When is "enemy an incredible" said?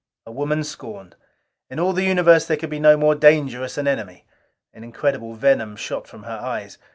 3.87-5.35